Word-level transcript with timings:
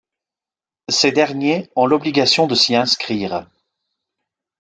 Ces 0.89 1.11
derniers 1.11 1.69
ont 1.75 1.85
l'obligation 1.85 2.47
de 2.47 2.55
s'y 2.55 2.73
inscrire. 2.75 3.45